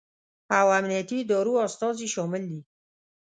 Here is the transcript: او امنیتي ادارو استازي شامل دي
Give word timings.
او 0.59 0.67
امنیتي 0.79 1.17
ادارو 1.23 1.53
استازي 1.67 2.07
شامل 2.15 2.43
دي 2.51 2.59